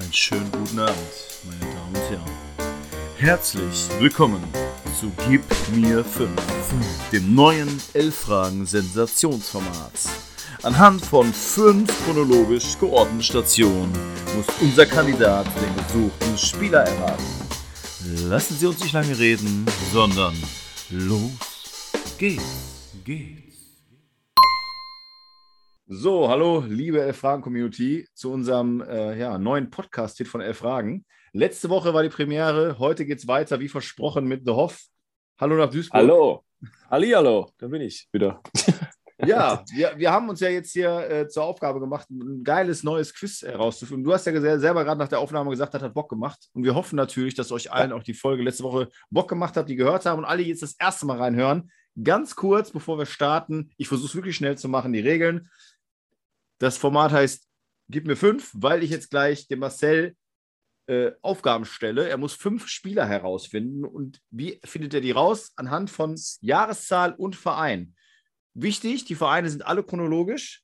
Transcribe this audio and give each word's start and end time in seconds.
Einen 0.00 0.12
schönen 0.14 0.50
guten 0.50 0.78
Abend, 0.78 0.96
meine 1.44 1.60
Damen 1.74 1.94
und 1.94 2.10
Herren. 2.10 2.24
Herzlich 3.18 3.86
willkommen 3.98 4.42
zu 4.98 5.12
Gib 5.28 5.42
mir 5.74 6.02
5, 6.02 6.30
dem 7.12 7.34
neuen 7.34 7.68
11-Fragen-Sensationsformat. 7.94 9.92
Anhand 10.62 11.04
von 11.04 11.30
fünf 11.34 11.92
chronologisch 12.04 12.78
geordneten 12.78 13.22
Stationen 13.22 13.92
muss 14.34 14.46
unser 14.62 14.86
Kandidat 14.86 15.44
den 15.60 15.76
gesuchten 15.84 16.38
Spieler 16.38 16.84
erraten. 16.84 17.26
Lassen 18.30 18.56
Sie 18.56 18.66
uns 18.66 18.80
nicht 18.80 18.94
lange 18.94 19.18
reden, 19.18 19.66
sondern 19.92 20.34
los 20.88 21.32
geht's, 22.16 22.42
geht's. 23.04 23.49
So, 25.92 26.28
hallo, 26.28 26.62
liebe 26.68 27.02
Elf 27.02 27.16
Fragen 27.16 27.42
Community, 27.42 28.06
zu 28.14 28.30
unserem 28.30 28.80
äh, 28.80 29.18
ja, 29.18 29.38
neuen 29.38 29.70
Podcast-Hit 29.70 30.28
von 30.28 30.40
Elf 30.40 30.58
Fragen. 30.58 31.04
Letzte 31.32 31.68
Woche 31.68 31.92
war 31.92 32.04
die 32.04 32.08
Premiere, 32.08 32.78
heute 32.78 33.04
geht's 33.04 33.26
weiter, 33.26 33.58
wie 33.58 33.66
versprochen, 33.66 34.28
mit 34.28 34.42
The 34.46 34.52
Hoff. 34.52 34.84
Hallo 35.40 35.56
nach 35.56 35.68
Duisburg. 35.68 36.00
Hallo. 36.00 36.44
Hallihallo, 36.88 37.50
da 37.58 37.66
bin 37.66 37.82
ich 37.82 38.08
wieder. 38.12 38.40
Ja, 39.26 39.62
wir, 39.74 39.92
wir 39.98 40.10
haben 40.12 40.30
uns 40.30 40.40
ja 40.40 40.48
jetzt 40.48 40.72
hier 40.72 41.10
äh, 41.10 41.28
zur 41.28 41.44
Aufgabe 41.44 41.78
gemacht, 41.78 42.08
ein 42.08 42.42
geiles 42.42 42.82
neues 42.82 43.12
Quiz 43.12 43.42
herauszufinden. 43.42 44.02
Du 44.02 44.14
hast 44.14 44.24
ja 44.24 44.58
selber 44.58 44.82
gerade 44.82 44.98
nach 44.98 45.08
der 45.08 45.18
Aufnahme 45.18 45.50
gesagt, 45.50 45.74
das 45.74 45.82
hat 45.82 45.92
Bock 45.92 46.08
gemacht. 46.08 46.48
Und 46.54 46.64
wir 46.64 46.74
hoffen 46.74 46.96
natürlich, 46.96 47.34
dass 47.34 47.52
euch 47.52 47.70
allen 47.70 47.92
auch 47.92 48.02
die 48.02 48.14
Folge 48.14 48.42
letzte 48.42 48.64
Woche 48.64 48.88
Bock 49.10 49.28
gemacht 49.28 49.58
hat, 49.58 49.68
die 49.68 49.76
gehört 49.76 50.06
haben 50.06 50.20
und 50.20 50.24
alle 50.24 50.42
jetzt 50.42 50.62
das 50.62 50.74
erste 50.78 51.04
Mal 51.04 51.18
reinhören. 51.18 51.70
Ganz 52.02 52.34
kurz, 52.34 52.70
bevor 52.70 52.98
wir 52.98 53.04
starten, 53.04 53.72
ich 53.76 53.88
versuche 53.88 54.08
es 54.08 54.14
wirklich 54.14 54.36
schnell 54.36 54.56
zu 54.56 54.68
machen, 54.68 54.92
die 54.92 55.00
Regeln. 55.00 55.50
Das 56.60 56.76
Format 56.76 57.10
heißt, 57.10 57.48
gib 57.88 58.06
mir 58.06 58.16
fünf, 58.16 58.52
weil 58.54 58.82
ich 58.82 58.90
jetzt 58.90 59.10
gleich 59.10 59.48
dem 59.48 59.60
Marcel 59.60 60.14
äh, 60.86 61.12
Aufgaben 61.22 61.64
stelle. 61.64 62.06
Er 62.06 62.18
muss 62.18 62.34
fünf 62.34 62.68
Spieler 62.68 63.06
herausfinden. 63.06 63.84
Und 63.84 64.20
wie 64.30 64.60
findet 64.64 64.92
er 64.92 65.00
die 65.00 65.10
raus? 65.10 65.52
Anhand 65.56 65.90
von 65.90 66.20
Jahreszahl 66.42 67.14
und 67.14 67.34
Verein. 67.34 67.94
Wichtig, 68.52 69.06
die 69.06 69.14
Vereine 69.14 69.48
sind 69.48 69.64
alle 69.64 69.82
chronologisch. 69.82 70.62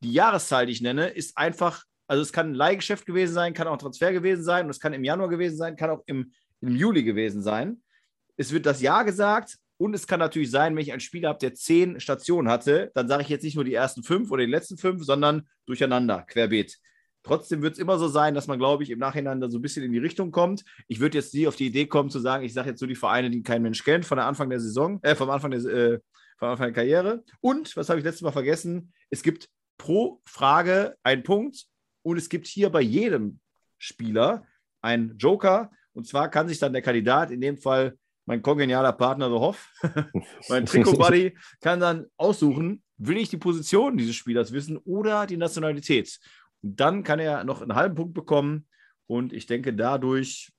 Die 0.00 0.12
Jahreszahl, 0.12 0.66
die 0.66 0.72
ich 0.72 0.82
nenne, 0.82 1.08
ist 1.08 1.38
einfach, 1.38 1.84
also 2.08 2.20
es 2.20 2.32
kann 2.32 2.50
ein 2.50 2.54
Leihgeschäft 2.54 3.06
gewesen 3.06 3.32
sein, 3.32 3.54
kann 3.54 3.68
auch 3.68 3.74
ein 3.74 3.78
Transfer 3.78 4.12
gewesen 4.12 4.42
sein 4.42 4.64
und 4.64 4.70
es 4.70 4.80
kann 4.80 4.92
im 4.92 5.04
Januar 5.04 5.28
gewesen 5.28 5.56
sein, 5.56 5.76
kann 5.76 5.90
auch 5.90 6.02
im, 6.06 6.32
im 6.60 6.74
Juli 6.74 7.04
gewesen 7.04 7.42
sein. 7.42 7.80
Es 8.36 8.50
wird 8.52 8.66
das 8.66 8.82
Jahr 8.82 9.04
gesagt 9.04 9.56
und 9.78 9.94
es 9.94 10.06
kann 10.06 10.20
natürlich 10.20 10.50
sein, 10.50 10.74
wenn 10.74 10.82
ich 10.82 10.92
einen 10.92 11.00
Spieler 11.00 11.30
habe, 11.30 11.38
der 11.38 11.54
zehn 11.54 12.00
Stationen 12.00 12.48
hatte, 12.48 12.90
dann 12.94 13.08
sage 13.08 13.22
ich 13.22 13.28
jetzt 13.28 13.42
nicht 13.42 13.56
nur 13.56 13.64
die 13.64 13.74
ersten 13.74 14.02
fünf 14.02 14.30
oder 14.30 14.44
die 14.44 14.50
letzten 14.50 14.78
fünf, 14.78 15.04
sondern 15.04 15.48
durcheinander, 15.66 16.22
querbeet. 16.22 16.78
Trotzdem 17.22 17.60
wird 17.60 17.74
es 17.74 17.78
immer 17.80 17.98
so 17.98 18.06
sein, 18.06 18.34
dass 18.34 18.46
man, 18.46 18.58
glaube 18.58 18.84
ich, 18.84 18.90
im 18.90 19.00
Nachhinein 19.00 19.40
da 19.40 19.50
so 19.50 19.58
ein 19.58 19.62
bisschen 19.62 19.84
in 19.84 19.92
die 19.92 19.98
Richtung 19.98 20.30
kommt. 20.30 20.64
Ich 20.86 21.00
würde 21.00 21.18
jetzt 21.18 21.34
nie 21.34 21.48
auf 21.48 21.56
die 21.56 21.66
Idee 21.66 21.86
kommen 21.86 22.08
zu 22.08 22.20
sagen, 22.20 22.44
ich 22.44 22.54
sage 22.54 22.70
jetzt 22.70 22.80
so 22.80 22.86
die 22.86 22.94
Vereine, 22.94 23.30
die 23.30 23.42
kein 23.42 23.62
Mensch 23.62 23.82
kennt, 23.82 24.06
von 24.06 24.16
der 24.16 24.26
Anfang 24.26 24.48
der 24.48 24.60
Saison, 24.60 25.00
äh, 25.02 25.16
vom 25.16 25.28
Anfang 25.28 25.50
der, 25.50 25.60
äh, 25.64 25.98
vom 26.38 26.48
Anfang 26.48 26.66
der 26.66 26.74
Karriere. 26.74 27.24
Und, 27.40 27.76
was 27.76 27.88
habe 27.88 27.98
ich 27.98 28.04
letztes 28.04 28.22
Mal 28.22 28.30
vergessen? 28.30 28.92
Es 29.10 29.22
gibt 29.22 29.48
pro 29.76 30.20
Frage 30.24 30.96
einen 31.02 31.24
Punkt 31.24 31.66
und 32.02 32.16
es 32.16 32.28
gibt 32.28 32.46
hier 32.46 32.70
bei 32.70 32.80
jedem 32.80 33.40
Spieler 33.76 34.46
einen 34.80 35.18
Joker. 35.18 35.72
Und 35.92 36.06
zwar 36.06 36.30
kann 36.30 36.46
sich 36.46 36.60
dann 36.60 36.72
der 36.72 36.82
Kandidat, 36.82 37.32
in 37.32 37.40
dem 37.40 37.58
Fall 37.58 37.98
mein 38.26 38.42
kongenialer 38.42 38.92
Partner, 38.92 39.28
The 39.28 39.36
Hoff, 39.36 39.72
mein 40.48 40.66
Trikot-Buddy, 40.66 41.36
kann 41.60 41.80
dann 41.80 42.06
aussuchen, 42.16 42.82
will 42.98 43.16
ich 43.16 43.30
die 43.30 43.36
Position 43.36 43.96
dieses 43.96 44.16
Spielers 44.16 44.52
wissen 44.52 44.76
oder 44.78 45.26
die 45.26 45.36
Nationalität. 45.36 46.18
Und 46.62 46.80
dann 46.80 47.02
kann 47.04 47.20
er 47.20 47.44
noch 47.44 47.62
einen 47.62 47.74
halben 47.74 47.94
Punkt 47.94 48.14
bekommen. 48.14 48.66
Und 49.06 49.32
ich 49.32 49.46
denke, 49.46 49.72
dadurch, 49.72 50.52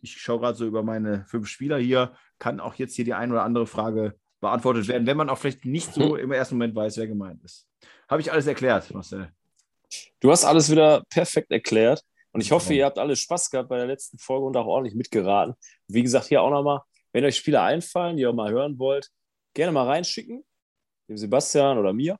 ich 0.00 0.16
schaue 0.16 0.40
gerade 0.40 0.56
so 0.56 0.66
über 0.66 0.82
meine 0.82 1.24
fünf 1.26 1.46
Spieler 1.46 1.78
hier, 1.78 2.14
kann 2.38 2.58
auch 2.58 2.74
jetzt 2.74 2.94
hier 2.94 3.04
die 3.04 3.14
ein 3.14 3.30
oder 3.30 3.42
andere 3.42 3.66
Frage 3.66 4.14
beantwortet 4.40 4.88
werden, 4.88 5.06
wenn 5.06 5.18
man 5.18 5.28
auch 5.28 5.36
vielleicht 5.36 5.66
nicht 5.66 5.92
so 5.92 6.16
im 6.16 6.32
ersten 6.32 6.54
Moment 6.54 6.74
weiß, 6.74 6.96
wer 6.96 7.06
gemeint 7.06 7.44
ist. 7.44 7.68
Habe 8.08 8.22
ich 8.22 8.32
alles 8.32 8.46
erklärt, 8.46 8.92
Marcel? 8.94 9.30
Du 10.20 10.30
hast 10.30 10.44
alles 10.44 10.70
wieder 10.70 11.02
perfekt 11.10 11.50
erklärt. 11.50 12.02
Und 12.32 12.40
ich 12.40 12.52
hoffe, 12.52 12.72
ihr 12.72 12.84
habt 12.84 12.98
alle 12.98 13.16
Spaß 13.16 13.50
gehabt 13.50 13.68
bei 13.68 13.76
der 13.76 13.86
letzten 13.86 14.18
Folge 14.18 14.46
und 14.46 14.56
auch 14.56 14.66
ordentlich 14.66 14.94
mitgeraten. 14.94 15.54
Wie 15.88 16.02
gesagt, 16.02 16.26
hier 16.26 16.42
auch 16.42 16.50
nochmal, 16.50 16.80
wenn 17.12 17.24
euch 17.24 17.36
Spieler 17.36 17.62
einfallen, 17.62 18.16
die 18.16 18.22
ihr 18.22 18.32
mal 18.32 18.50
hören 18.50 18.78
wollt, 18.78 19.10
gerne 19.54 19.72
mal 19.72 19.86
reinschicken. 19.86 20.44
Dem 21.08 21.16
Sebastian 21.16 21.78
oder 21.78 21.92
mir. 21.92 22.18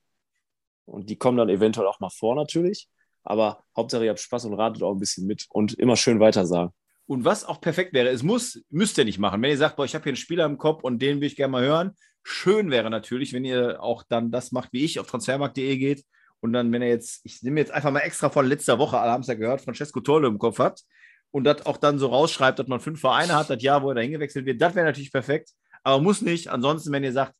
Und 0.84 1.08
die 1.08 1.16
kommen 1.16 1.38
dann 1.38 1.48
eventuell 1.48 1.86
auch 1.86 2.00
mal 2.00 2.10
vor, 2.10 2.34
natürlich. 2.34 2.88
Aber 3.22 3.62
Hauptsache, 3.76 4.04
ihr 4.04 4.10
habt 4.10 4.20
Spaß 4.20 4.46
und 4.46 4.54
ratet 4.54 4.82
auch 4.82 4.92
ein 4.92 4.98
bisschen 4.98 5.26
mit 5.26 5.46
und 5.50 5.74
immer 5.74 5.96
schön 5.96 6.18
weitersagen. 6.20 6.72
Und 7.06 7.24
was 7.24 7.44
auch 7.44 7.60
perfekt 7.60 7.92
wäre, 7.92 8.08
es 8.08 8.22
muss, 8.22 8.62
müsst 8.70 8.98
ihr 8.98 9.04
nicht 9.04 9.18
machen. 9.18 9.42
Wenn 9.42 9.50
ihr 9.50 9.56
sagt, 9.56 9.76
boah, 9.76 9.84
ich 9.84 9.94
habe 9.94 10.04
hier 10.04 10.10
einen 10.10 10.16
Spieler 10.16 10.46
im 10.46 10.58
Kopf 10.58 10.82
und 10.82 11.00
den 11.00 11.20
will 11.20 11.26
ich 11.26 11.36
gerne 11.36 11.52
mal 11.52 11.62
hören, 11.62 11.96
schön 12.22 12.70
wäre 12.70 12.90
natürlich, 12.90 13.32
wenn 13.32 13.44
ihr 13.44 13.82
auch 13.82 14.04
dann 14.08 14.30
das 14.30 14.52
macht, 14.52 14.72
wie 14.72 14.84
ich, 14.84 14.98
auf 14.98 15.06
transfermarkt.de 15.06 15.76
geht 15.76 16.04
und 16.40 16.52
dann, 16.52 16.72
wenn 16.72 16.82
er 16.82 16.88
jetzt, 16.88 17.20
ich 17.24 17.42
nehme 17.42 17.60
jetzt 17.60 17.72
einfach 17.72 17.90
mal 17.90 18.00
extra 18.00 18.30
von 18.30 18.46
letzter 18.46 18.78
Woche, 18.78 18.98
alle 18.98 19.10
haben 19.10 19.22
es 19.22 19.26
ja 19.26 19.34
gehört, 19.34 19.60
Francesco 19.60 20.00
Torlo 20.00 20.28
im 20.28 20.38
Kopf 20.38 20.58
hat 20.58 20.82
und 21.30 21.44
das 21.44 21.64
auch 21.66 21.76
dann 21.76 21.98
so 21.98 22.08
rausschreibt, 22.08 22.58
dass 22.58 22.66
man 22.66 22.80
fünf 22.80 23.00
Vereine 23.00 23.34
hat, 23.34 23.50
das 23.50 23.62
Jahr, 23.62 23.82
wo 23.82 23.90
er 23.90 23.94
da 23.96 24.00
hingewechselt 24.00 24.46
wird, 24.46 24.60
das 24.60 24.74
wäre 24.74 24.86
natürlich 24.86 25.12
perfekt, 25.12 25.50
aber 25.82 26.02
muss 26.02 26.22
nicht. 26.22 26.48
Ansonsten, 26.48 26.92
wenn 26.92 27.04
ihr 27.04 27.12
sagt, 27.12 27.34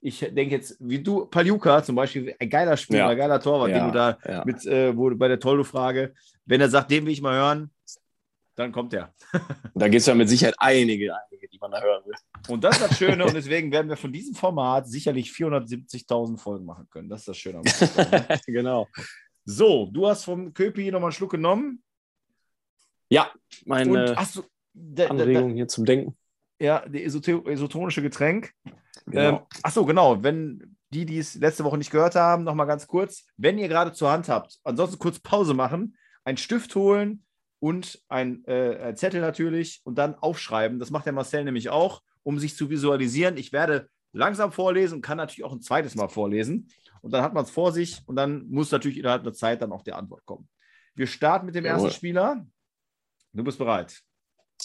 ich 0.00 0.20
denke 0.20 0.54
jetzt, 0.54 0.76
wie 0.78 1.02
du, 1.02 1.26
Paljuka 1.26 1.82
zum 1.82 1.96
Beispiel, 1.96 2.34
ein 2.38 2.50
geiler 2.50 2.76
Spieler, 2.76 2.98
Ja. 3.00 3.08
ein 3.08 3.16
geiler 3.16 3.40
Torwart, 3.40 3.70
den 3.70 3.76
Ja, 3.76 3.86
du 3.86 3.92
da 3.92 4.18
ja. 4.24 4.44
mit, 4.44 4.64
äh, 4.66 4.96
wo, 4.96 5.10
bei 5.16 5.28
der 5.28 5.40
Toldo-Frage, 5.40 6.12
wenn 6.44 6.60
er 6.60 6.68
sagt, 6.68 6.90
den 6.90 7.04
will 7.06 7.12
ich 7.12 7.22
mal 7.22 7.34
hören, 7.34 7.70
dann 8.54 8.72
kommt 8.72 8.94
er. 8.94 9.12
Da 9.74 9.88
gibt 9.88 10.00
es 10.00 10.06
ja 10.06 10.14
mit 10.14 10.28
Sicherheit 10.28 10.54
einige, 10.58 11.14
einige, 11.14 11.48
die 11.48 11.58
man 11.58 11.70
da 11.70 11.80
hören 11.82 12.02
will. 12.06 12.14
Und 12.48 12.64
das 12.64 12.78
ist 12.78 12.90
das 12.90 12.98
Schöne 12.98 13.24
und 13.26 13.34
deswegen 13.34 13.70
werden 13.72 13.88
wir 13.88 13.96
von 13.96 14.12
diesem 14.12 14.34
Format 14.34 14.88
sicherlich 14.88 15.30
470.000 15.30 16.38
Folgen 16.38 16.64
machen 16.64 16.86
können. 16.90 17.08
Das 17.08 17.20
ist 17.20 17.28
das 17.28 17.36
Schöne. 17.36 17.60
ne? 17.62 18.40
genau. 18.46 18.88
so, 19.44 19.86
du 19.92 20.06
hast 20.08 20.24
vom 20.24 20.52
Köpi 20.54 20.90
nochmal 20.90 21.08
einen 21.08 21.12
Schluck 21.12 21.32
genommen. 21.32 21.82
Ja, 23.08 23.30
Und 23.64 23.68
meine 23.68 24.16
hast 24.16 24.36
du 24.36 24.42
da, 24.74 25.04
da, 25.04 25.10
Anregung 25.10 25.54
hier 25.54 25.68
zum 25.68 25.84
Denken. 25.84 26.16
ja, 26.60 26.86
die 26.88 27.04
esoter 27.04 27.46
isotonische 27.46 28.02
Getränk. 28.02 28.52
Genau. 29.06 29.38
Ähm, 29.38 29.38
ach 29.62 29.72
so, 29.72 29.84
genau. 29.84 30.22
Wenn 30.22 30.76
die, 30.90 31.06
die 31.06 31.18
es 31.18 31.34
letzte 31.34 31.64
Woche 31.64 31.78
nicht 31.78 31.90
gehört 31.90 32.14
haben, 32.14 32.44
nochmal 32.44 32.66
ganz 32.66 32.86
kurz. 32.86 33.26
Wenn 33.36 33.58
ihr 33.58 33.68
gerade 33.68 33.92
zur 33.92 34.10
Hand 34.10 34.28
habt, 34.28 34.58
ansonsten 34.64 34.98
kurz 34.98 35.18
Pause 35.18 35.54
machen, 35.54 35.96
einen 36.24 36.36
Stift 36.36 36.74
holen 36.74 37.24
und 37.58 38.02
ein 38.08 38.44
äh, 38.46 38.76
ein 38.76 38.96
Zettel 38.96 39.20
natürlich 39.20 39.80
und 39.84 39.96
dann 39.96 40.14
aufschreiben. 40.14 40.78
Das 40.78 40.90
macht 40.90 41.06
der 41.06 41.12
Marcel 41.12 41.44
nämlich 41.44 41.70
auch, 41.70 42.02
um 42.22 42.38
sich 42.38 42.56
zu 42.56 42.70
visualisieren. 42.70 43.36
Ich 43.36 43.52
werde 43.52 43.88
langsam 44.12 44.50
vorlesen 44.52 44.96
und 44.96 45.02
kann 45.02 45.18
natürlich 45.18 45.44
auch 45.44 45.52
ein 45.52 45.60
zweites 45.60 45.94
Mal 45.94 46.08
vorlesen. 46.08 46.68
Und 47.02 47.12
dann 47.12 47.22
hat 47.22 47.34
man 47.34 47.44
es 47.44 47.50
vor 47.50 47.72
sich 47.72 48.02
und 48.06 48.16
dann 48.16 48.48
muss 48.48 48.72
natürlich 48.72 48.98
innerhalb 48.98 49.22
der 49.22 49.32
Zeit 49.32 49.62
dann 49.62 49.72
auch 49.72 49.82
die 49.82 49.92
Antwort 49.92 50.24
kommen. 50.26 50.48
Wir 50.94 51.06
starten 51.06 51.46
mit 51.46 51.54
dem 51.54 51.64
Jawohl. 51.64 51.84
ersten 51.84 51.96
Spieler. 51.96 52.46
Du 53.36 53.44
bist 53.44 53.58
bereit. 53.58 54.02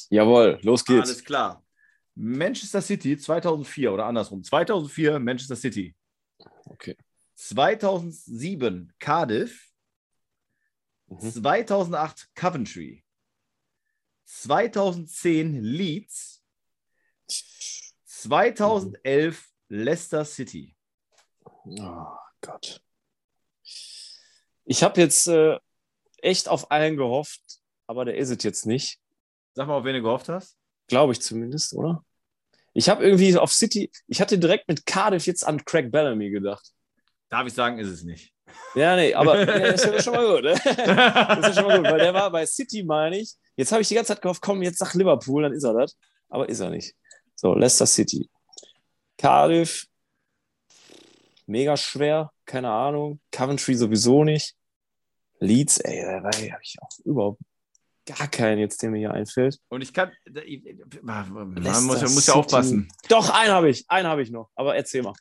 Jawohl, 0.09 0.58
los 0.62 0.86
geht's. 0.86 1.09
Alles 1.09 1.26
klar. 1.26 1.62
Manchester 2.16 2.82
City 2.82 3.18
2004 3.18 3.92
oder 3.92 4.06
andersrum. 4.06 4.44
2004 4.44 5.20
Manchester 5.20 5.58
City. 5.58 5.94
Okay. 6.66 6.96
2007 7.36 8.94
Cardiff. 8.98 9.70
Mhm. 11.08 11.20
2008 11.20 12.30
Coventry. 12.34 13.04
2010 14.26 15.62
Leeds. 15.62 16.42
2011 18.06 19.50
Leicester 19.68 20.24
City. 20.24 20.78
Oh 21.44 22.16
Gott. 22.40 22.81
Ich 24.64 24.84
habe 24.84 25.01
jetzt 25.01 25.28
äh, 25.28 25.60
echt 26.22 26.48
auf 26.48 26.72
einen 26.72 26.95
gehofft, 26.95 27.61
aber 27.92 28.06
der 28.06 28.16
ist 28.16 28.30
es 28.30 28.42
jetzt 28.44 28.66
nicht. 28.66 29.00
Sag 29.54 29.68
mal, 29.68 29.76
auf 29.76 29.84
wen 29.84 29.96
du 29.96 30.02
gehofft 30.02 30.30
hast. 30.30 30.56
Glaube 30.88 31.12
ich 31.12 31.22
zumindest, 31.22 31.74
oder? 31.74 32.06
Ich 32.74 32.88
habe 32.88 33.04
irgendwie 33.04 33.38
auf 33.38 33.52
City, 33.52 33.92
ich 34.08 34.22
hatte 34.22 34.40
direkt 34.40 34.70
mit 34.70 34.86
Cardiff 34.86 35.26
jetzt 35.26 35.46
an 35.46 35.66
Craig 35.66 35.92
Bellamy 35.92 36.30
gedacht. 36.30 36.72
Darf 37.28 37.46
ich 37.46 37.54
sagen, 37.54 37.80
ist 37.80 37.90
es 37.90 38.04
nicht. 38.04 38.32
Ja, 38.76 38.96
nee, 38.96 39.14
aber 39.14 39.46
das 39.46 39.84
ist 39.84 39.86
ja 39.86 40.02
schon 40.02 40.14
mal 40.14 40.36
gut. 40.36 40.44
Ne? 40.44 40.54
Das 40.64 41.38
ist 41.40 41.48
ja 41.48 41.54
schon 41.54 41.66
mal 41.66 41.82
gut, 41.82 41.92
weil 41.92 42.00
der 42.00 42.14
war 42.14 42.32
bei 42.32 42.46
City, 42.46 42.82
meine 42.82 43.20
ich. 43.20 43.34
Jetzt 43.58 43.74
habe 43.74 43.82
ich 43.82 43.90
die 43.90 43.96
ganze 43.96 44.14
Zeit 44.14 44.22
gehofft, 44.22 44.42
komm, 44.42 44.62
jetzt 44.62 44.78
sag 44.78 44.94
Liverpool, 44.94 45.44
dann 45.44 45.52
ist 45.52 45.66
er 45.66 45.74
das. 45.74 45.98
Aber 46.30 46.48
ist 46.48 46.62
er 46.62 46.70
nicht. 46.70 46.96
So, 47.36 47.54
Leicester 47.56 47.86
City. 47.86 48.30
Cardiff, 49.18 49.86
mega 51.46 51.76
schwer, 51.76 52.32
keine 52.46 52.70
Ahnung. 52.70 53.20
Coventry 53.32 53.76
sowieso 53.76 54.24
nicht. 54.24 54.56
Leeds, 55.40 55.80
ey, 55.80 56.04
da 56.06 56.24
habe 56.24 56.62
ich 56.62 56.82
auch 56.82 56.90
überhaupt 57.04 57.42
gar 58.06 58.27
keinen 58.27 58.59
jetzt, 58.59 58.81
der 58.81 58.89
mir 58.89 58.98
hier 58.98 59.13
einfällt. 59.13 59.59
Und 59.69 59.81
ich 59.81 59.94
kann. 59.94 60.12
Man 61.01 61.30
muss, 61.30 62.01
man 62.01 62.13
muss 62.13 62.27
ja 62.27 62.33
aufpassen. 62.33 62.88
Doch, 63.09 63.30
einen 63.30 63.51
habe 63.51 63.69
ich, 63.69 63.86
einen 63.89 64.07
habe 64.07 64.21
ich 64.21 64.31
noch. 64.31 64.50
Aber 64.56 64.75
erzähl 64.75 65.01
mal. 65.03 65.13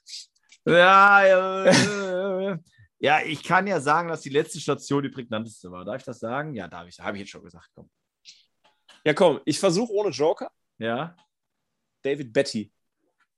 Ja, 0.67 1.27
ja, 1.27 2.59
ja, 2.99 3.21
ich 3.25 3.43
kann 3.43 3.67
ja 3.67 3.81
sagen, 3.81 4.09
dass 4.09 4.21
die 4.21 4.29
letzte 4.29 4.61
Station 4.61 5.03
die 5.03 5.09
prägnanteste 5.09 5.71
war. 5.71 5.85
Darf 5.85 5.97
ich 5.97 6.05
das 6.05 6.19
sagen? 6.21 6.55
Ja, 6.55 6.69
darf 6.69 6.87
ich. 6.87 7.01
Habe 7.01 7.17
ich 7.17 7.21
jetzt 7.23 7.31
schon 7.31 7.43
gesagt. 7.43 7.69
Komm. 7.75 7.89
Ja, 9.05 9.15
komm, 9.15 9.41
ich 9.47 9.59
versuche 9.59 9.93
ohne 9.93 10.11
Joker. 10.11 10.51
Ja. 10.79 11.17
David 12.03 12.33
Betty. 12.33 12.71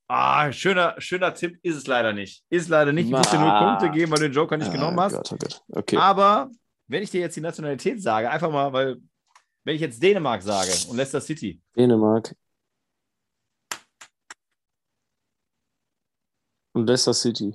Ah, 0.08 0.52
schöner, 0.52 0.94
schöner 0.98 1.32
Tipp 1.32 1.58
ist 1.62 1.76
es 1.76 1.86
leider 1.86 2.12
nicht. 2.12 2.44
Ist 2.50 2.68
leider 2.68 2.92
nicht. 2.92 3.06
Ich 3.06 3.12
muss 3.12 3.30
dir 3.30 3.38
Ma. 3.38 3.76
Punkte 3.78 3.90
geben, 3.96 4.10
weil 4.10 4.18
du 4.18 4.24
den 4.24 4.32
Joker 4.32 4.56
nicht 4.56 4.72
genommen 4.72 4.98
Ah, 4.98 5.04
hast. 5.04 5.14
Gott, 5.14 5.32
oh 5.32 5.36
Gott. 5.36 5.62
Okay. 5.68 5.96
Aber 5.96 6.50
wenn 6.88 7.02
ich 7.02 7.10
dir 7.10 7.20
jetzt 7.20 7.36
die 7.36 7.40
Nationalität 7.40 8.02
sage, 8.02 8.28
einfach 8.30 8.50
mal, 8.50 8.72
weil, 8.72 8.96
wenn 9.64 9.74
ich 9.76 9.80
jetzt 9.80 10.02
Dänemark 10.02 10.42
sage 10.42 10.70
und 10.88 10.96
Leicester 10.96 11.20
City, 11.20 11.60
Dänemark. 11.76 12.34
Und 16.74 16.86
Leicester 16.86 17.14
City. 17.14 17.54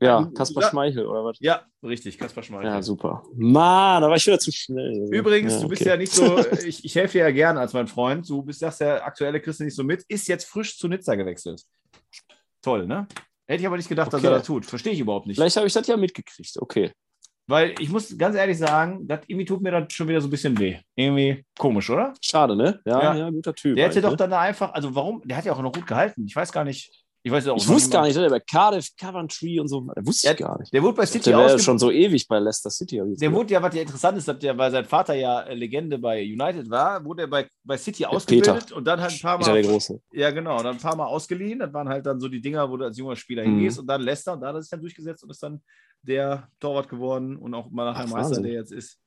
Ja, 0.00 0.20
Ja, 0.20 0.30
Kaspar 0.34 0.62
ja. 0.64 0.70
Schmeichel 0.70 1.06
oder 1.06 1.24
was? 1.24 1.36
ja, 1.40 1.64
richtig, 1.82 2.18
Kaspar 2.18 2.42
Schmeichel. 2.42 2.66
Ja, 2.70 2.82
super. 2.82 3.24
Mann, 3.34 4.02
da 4.02 4.08
war 4.08 4.16
ich 4.16 4.26
wieder 4.26 4.38
zu 4.38 4.50
schnell. 4.50 5.08
Übrigens, 5.12 5.60
du 5.60 5.68
bist 5.68 5.82
ja 5.82 5.96
nicht 5.96 6.12
so, 6.12 6.38
ich, 6.66 6.84
ich 6.84 6.94
helfe 6.94 7.18
dir 7.18 7.24
ja 7.24 7.30
gern 7.30 7.56
als 7.58 7.72
mein 7.72 7.86
Freund, 7.86 8.28
du 8.28 8.42
bist, 8.42 8.60
sagst 8.60 8.80
ja, 8.80 9.02
aktuelle 9.04 9.40
du 9.40 9.64
nicht 9.64 9.76
so 9.76 9.84
mit, 9.84 10.02
ist 10.08 10.26
jetzt 10.26 10.46
frisch 10.46 10.78
zu 10.78 10.88
Nizza 10.88 11.14
gewechselt. 11.14 11.62
Toll, 12.62 12.86
ne? 12.86 13.06
Hätte 13.46 13.60
ich 13.60 13.66
aber 13.66 13.76
nicht 13.76 13.88
gedacht, 13.88 14.12
dass 14.12 14.20
Okay. 14.20 14.32
er 14.32 14.38
das 14.38 14.46
tut. 14.46 14.64
Verstehe 14.64 14.94
ich 14.94 15.00
überhaupt 15.00 15.26
nicht. 15.26 15.36
Vielleicht 15.36 15.56
habe 15.56 15.66
ich 15.66 15.72
das 15.72 15.86
ja 15.86 15.96
mitgekriegt. 15.96 16.56
Okay. 16.58 16.90
Weil 17.46 17.74
ich 17.78 17.90
muss 17.90 18.16
ganz 18.16 18.36
ehrlich 18.36 18.56
sagen, 18.56 19.06
das 19.06 19.20
irgendwie 19.26 19.44
tut 19.44 19.60
mir 19.60 19.70
das 19.70 19.92
schon 19.92 20.08
wieder 20.08 20.20
so 20.20 20.28
ein 20.28 20.30
bisschen 20.30 20.58
weh. 20.58 20.78
Irgendwie 20.94 21.44
komisch, 21.58 21.90
oder? 21.90 22.14
Schade, 22.20 22.56
ne? 22.56 22.80
Ja, 22.86 23.02
Ja. 23.02 23.14
ja, 23.14 23.30
guter 23.30 23.54
Typ. 23.54 23.76
Der 23.76 23.86
hätte 23.86 24.00
doch 24.00 24.12
ne? 24.12 24.16
dann 24.16 24.30
da 24.30 24.40
einfach, 24.40 24.72
also 24.72 24.94
warum, 24.94 25.20
der 25.24 25.36
hat 25.36 25.44
ja 25.44 25.52
auch 25.52 25.60
noch 25.60 25.72
gut 25.72 25.86
gehalten. 25.86 26.24
Ich 26.26 26.34
weiß 26.34 26.52
gar 26.52 26.64
nicht. 26.64 27.03
Ich 27.26 27.32
weiß 27.32 27.48
auch 27.48 27.56
Ich 27.56 27.66
wusste 27.66 27.88
gar 27.90 28.02
mal- 28.02 28.08
nicht, 28.12 28.30
bei 28.30 28.38
Cardiff, 28.40 28.88
Coventry 29.00 29.58
und 29.58 29.66
so. 29.68 29.80
Der 29.96 30.04
wusste 30.06 30.28
ich 30.30 30.38
Ja, 30.38 30.46
gar 30.46 30.58
nicht. 30.60 30.70
Der 30.74 30.82
wurde 30.82 30.94
bei 30.98 31.06
City 31.06 31.30
Der 31.30 31.38
ausge 31.38 31.58
schon 31.58 31.78
so 31.78 31.90
ewig 31.90 32.28
bei 32.28 32.38
Leicester 32.38 32.68
City. 32.68 32.96
ich 32.96 33.18
Der 33.18 33.28
gehört. 33.30 33.32
wurde 33.44 33.54
ja, 33.54 33.62
was 33.62 33.74
ja 33.74 33.80
interessant 33.80 34.18
ist, 34.18 34.28
der, 34.42 34.58
weil 34.58 34.70
sein 34.70 34.84
Vater 34.84 35.14
ja 35.14 35.40
äh, 35.40 35.54
Legende 35.54 35.96
bei 35.98 36.22
United 36.22 36.68
war, 36.68 37.02
wurde 37.02 37.22
er 37.22 37.28
bei, 37.28 37.48
bei 37.62 37.78
City 37.78 38.00
Der 38.02 38.10
ausgebildet 38.10 38.72
und 38.72 38.84
dann 38.84 39.00
halt 39.00 39.10
ein 39.12 39.20
paar 39.20 39.38
Peter 39.38 39.54
der 39.54 39.62
Mal. 39.64 39.70
Große. 39.72 40.00
Ja, 40.12 40.30
genau, 40.32 40.58
dann 40.58 40.74
ein 40.76 40.78
paar 40.78 40.96
Mal 40.96 41.06
ausgeliehen. 41.06 41.60
Das 41.60 41.72
waren 41.72 41.88
halt 41.88 42.04
dann 42.04 42.20
so 42.20 42.28
die 42.28 42.42
Dinger, 42.42 42.70
wo 42.70 42.76
du 42.76 42.84
als 42.84 42.98
junger 42.98 43.16
Spieler 43.16 43.42
Mhm. 43.46 43.52
hingehst 43.56 43.78
und 43.78 43.86
dann 43.86 44.02
Leicester 44.02 44.34
und 44.34 44.42
da 44.42 44.48
hat 44.48 44.56
er 44.56 44.62
sich 44.62 44.70
dann 44.70 44.80
durchgesetzt 44.82 45.24
und 45.24 45.30
ist 45.30 45.42
dann 45.42 45.62
der 46.02 46.46
Torwart 46.60 46.90
geworden 46.90 47.38
und 47.38 47.54
auch 47.54 47.70
mal 47.70 47.86
nachher 47.86 48.04
Ach, 48.06 48.10
Meister, 48.10 48.28
Wahnsinn. 48.36 48.42
der 48.42 48.52
jetzt 48.52 48.70
ist. 48.72 48.98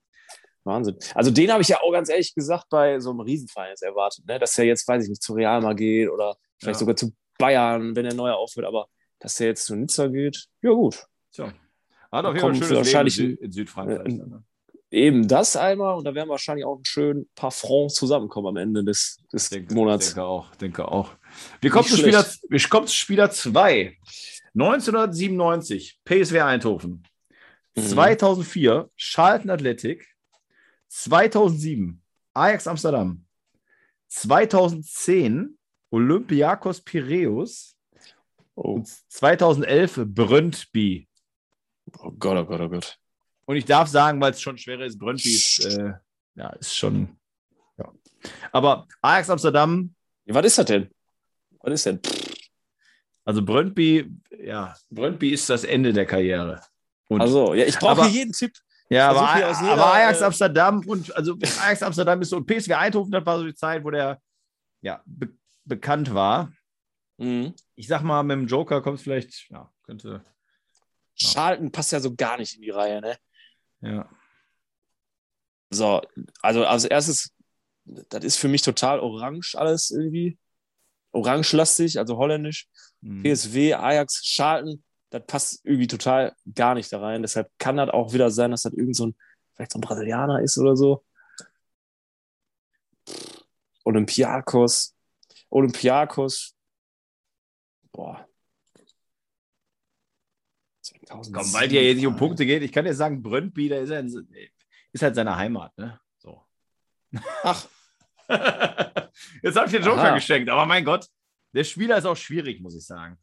Wahnsinn. 0.63 0.97
Also 1.13 1.29
den 1.29 1.51
habe 1.51 1.61
ich 1.61 1.67
ja 1.67 1.77
auch 1.81 1.91
ganz 1.91 2.09
ehrlich 2.09 2.33
gesagt 2.33 2.65
bei 2.71 2.99
so 2.99 3.11
einem 3.11 3.19
Riesenverein 3.19 3.69
jetzt 3.69 3.83
erwartet, 3.83 4.25
ne? 4.27 4.39
dass 4.39 4.57
er 4.57 4.65
jetzt, 4.65 4.87
weiß 4.87 5.03
ich 5.03 5.09
nicht, 5.09 5.21
zu 5.21 5.33
Real 5.33 5.61
mal 5.61 5.75
geht 5.75 6.09
oder 6.09 6.35
vielleicht 6.59 6.77
Ja. 6.77 6.79
sogar 6.79 6.95
zu 6.95 7.11
Bayern, 7.37 7.95
wenn 7.95 8.05
er 8.05 8.13
neu 8.13 8.31
aufhört, 8.31 8.65
aber 8.67 8.87
dass 9.19 9.39
er 9.39 9.47
jetzt 9.47 9.65
zu 9.65 9.75
Nizza 9.75 10.07
geht, 10.07 10.45
ja 10.61 10.71
gut. 10.71 11.05
Tja. 11.31 11.51
Hat 12.11 12.25
auf 12.25 12.33
jeden 12.35 12.41
Fall 12.41 12.51
ein 12.51 12.55
schönes 12.55 12.69
Leben 12.69 12.79
in, 12.79 12.85
wahrscheinlich 12.85 13.15
Sü 13.15 13.23
ein- 13.25 13.37
in 13.43 13.51
Südfrankreich. 13.51 13.99
äh, 14.13 14.17
dann, 14.17 14.29
ne? 14.29 14.43
Eben 14.89 15.27
das 15.27 15.57
einmal 15.57 15.95
und 15.97 16.05
da 16.05 16.15
werden 16.15 16.29
wahrscheinlich 16.29 16.65
auch 16.65 16.77
ein 16.79 16.85
schön 16.85 17.27
paar 17.35 17.51
Francs 17.51 17.95
zusammenkommen 17.95 18.47
am 18.47 18.55
Ende 18.57 18.85
des, 18.85 19.17
des 19.33 19.43
Ich 19.45 19.49
denke, 19.49 19.73
Monats. 19.73 20.07
denke 20.07 20.23
auch, 20.23 20.55
denke 20.55 20.87
auch. 20.89 21.11
Wir 21.59 21.69
kommen, 21.71 21.85
zu 21.87 21.97
Spieler, 21.97 22.25
wir 22.47 22.59
kommen 22.69 22.87
zu 22.87 22.95
Spieler 22.95 23.29
2. 23.29 23.97
1997, 24.53 25.99
PSW 26.05 26.39
Eindhoven. 26.39 27.03
Mhm. 27.75 27.81
2004, 27.81 28.89
Charlton 28.95 29.49
Athletic. 29.49 30.07
2007, 30.87 32.01
Ajax 32.33 32.65
Amsterdam. 32.65 33.25
2010, 34.07 35.56
Olympiakos 35.89 36.81
Piräus. 36.81 37.75
Oh. 38.55 38.73
Und 38.73 38.87
2011, 38.87 40.01
Brøndby. 40.05 41.07
oh 41.99 42.11
Gott, 42.11 42.37
oh 42.37 42.45
Gott, 42.45 42.61
oh 42.61 42.69
Gott. 42.69 42.97
Und 43.45 43.55
ich 43.55 43.65
darf 43.65 43.87
sagen, 43.87 44.19
weil 44.19 44.31
es 44.31 44.41
schon 44.41 44.57
schwerer 44.57 44.85
ist, 44.85 44.97
Brøndby 44.99 45.29
ist, 45.33 45.65
äh, 45.65 45.93
ja, 46.35 46.49
ist 46.49 46.75
schon. 46.75 47.17
Ja. 47.77 47.91
Aber 48.51 48.87
Ajax 49.01 49.29
Amsterdam, 49.29 49.93
Ja, 50.25 50.33
was 50.33 50.45
ist 50.45 50.57
das 50.57 50.65
denn? 50.65 50.89
Was 51.61 51.73
ist 51.73 51.85
denn? 51.85 51.99
Also 53.23 53.43
Brøndby, 53.43 54.09
ja, 54.43 54.75
Brøndby 54.89 55.31
ist 55.31 55.49
das 55.49 55.63
Ende 55.63 55.93
der 55.93 56.05
Karriere. 56.05 56.61
Und, 57.09 57.21
Also, 57.21 57.53
ja, 57.53 57.65
ich 57.65 57.77
brauche 57.77 58.07
jeden 58.07 58.33
Tipp. 58.33 58.53
ja, 58.89 59.09
aber, 59.09 59.35
jeder, 59.35 59.71
aber 59.73 59.93
Ajax 59.93 60.21
äh, 60.21 60.25
Amsterdam 60.25 60.83
und 60.85 61.15
also 61.15 61.37
Ajax 61.61 61.83
Amsterdam 61.83 62.21
ist 62.21 62.29
so 62.29 62.37
und 62.37 62.45
PSV 62.47 62.71
Eindhoven, 62.71 63.11
das 63.11 63.25
war 63.25 63.37
so 63.37 63.45
die 63.45 63.55
Zeit, 63.55 63.83
wo 63.83 63.91
der 63.91 64.21
ja 64.81 65.01
be 65.05 65.29
bekannt 65.67 66.13
war. 66.13 66.51
Mhm. 67.17 67.53
Ich 67.75 67.87
sag 67.87 68.01
mal, 68.01 68.23
mit 68.23 68.37
dem 68.37 68.47
Joker 68.47 68.81
kommt 68.81 68.97
es 68.97 69.03
vielleicht, 69.03 69.49
ja, 69.49 69.71
könnte, 69.83 70.23
Charlton 71.15 71.71
passt 71.71 71.91
ja 71.91 71.99
so 71.99 72.15
gar 72.15 72.37
nicht 72.37 72.55
in 72.55 72.61
die 72.61 72.69
Reihe, 72.69 73.01
ne? 73.01 73.17
ja. 73.81 74.09
So, 75.69 76.01
also 76.41 76.65
als 76.65 76.85
erstes, 76.85 77.33
das 77.83 78.23
ist 78.23 78.37
für 78.37 78.47
mich 78.47 78.61
total 78.61 78.99
orange 78.99 79.55
alles 79.55 79.91
irgendwie. 79.91 80.37
Orange-lastig, 81.11 81.99
also 81.99 82.17
holländisch. 82.17 82.67
Hm. 83.01 83.23
PSW, 83.23 83.73
Ajax, 83.73 84.23
Charlton, 84.23 84.83
das 85.09 85.25
passt 85.25 85.65
irgendwie 85.65 85.87
total 85.87 86.35
gar 86.53 86.75
nicht 86.75 86.91
da 86.91 86.99
rein. 86.99 87.21
Deshalb 87.21 87.49
kann 87.57 87.77
das 87.77 87.89
auch 87.89 88.13
wieder 88.13 88.29
sein, 88.29 88.51
dass 88.51 88.63
das 88.63 88.73
irgend 88.73 88.95
so 88.95 89.07
ein, 89.07 89.15
vielleicht 89.55 89.71
so 89.71 89.79
ein 89.79 89.81
Brasilianer 89.81 90.41
ist 90.41 90.57
oder 90.57 90.75
so. 90.75 91.03
Olympiakos. 93.83 94.96
Olympiakos. 95.49 96.55
Boah. 97.91 98.27
2007. 100.81 101.33
Komm, 101.33 101.53
weil 101.53 101.67
dir 101.67 101.83
jetzt 101.83 101.97
nicht 101.97 102.07
um 102.07 102.15
Punkte 102.15 102.45
geht, 102.45 102.63
ich 102.63 102.71
kann 102.71 102.85
dir 102.85 102.93
sagen, 102.93 103.21
Brøndby, 103.21 103.69
der 103.69 103.81
ist, 103.81 103.89
in, 103.89 104.29
ist 104.91 105.01
halt 105.01 105.15
seine 105.15 105.35
Heimat, 105.35 105.77
ne? 105.77 105.99
So. 106.17 106.45
Ach, 107.43 107.67
Jetzt 109.41 109.55
habe 109.55 109.67
ich 109.67 109.71
den 109.71 109.83
Joker 109.83 110.03
Aha. 110.03 110.15
geschenkt, 110.15 110.49
aber 110.49 110.65
mein 110.65 110.83
Gott, 110.83 111.07
der 111.53 111.63
Spieler 111.63 111.97
ist 111.97 112.05
auch 112.05 112.17
schwierig, 112.17 112.59
muss 112.59 112.75
ich 112.75 112.85
sagen. 112.85 113.17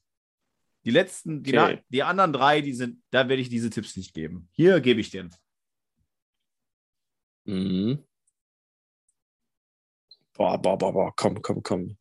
Die 0.85 0.91
letzten, 0.91 1.43
die, 1.43 1.59
Okay. 1.59 1.83
die 1.89 2.03
anderen 2.03 2.33
drei, 2.33 2.61
die 2.61 2.73
sind, 2.73 3.03
da 3.11 3.29
werde 3.29 3.41
ich 3.43 3.49
diese 3.49 3.71
Tipps 3.71 3.97
nicht 3.97 4.15
geben. 4.15 4.49
Hier 4.53 4.81
gebe 4.81 5.01
ich 5.01 5.11
den. 5.11 5.35
Mhm. 7.45 8.05
Boah, 10.33 10.59
boah, 10.61 10.77
boah, 10.77 10.93
boah, 10.93 11.13
komm, 11.15 11.41
komm, 11.41 11.63
komm. 11.63 11.97